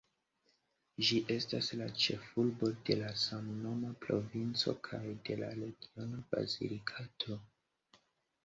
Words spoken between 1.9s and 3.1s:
ĉefurbo de